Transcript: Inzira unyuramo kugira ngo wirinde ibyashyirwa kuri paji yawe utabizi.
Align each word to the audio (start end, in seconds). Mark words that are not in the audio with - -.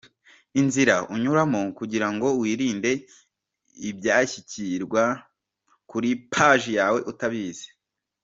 Inzira 0.61 0.95
unyuramo 1.13 1.61
kugira 1.77 2.07
ngo 2.13 2.27
wirinde 2.41 2.91
ibyashyirwa 3.89 5.03
kuri 5.89 6.09
paji 6.31 6.71
yawe 6.79 6.99
utabizi. 7.13 7.67